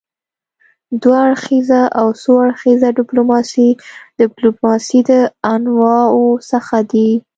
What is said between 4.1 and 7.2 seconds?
ډيپلوماسي د انواعو څخه دي.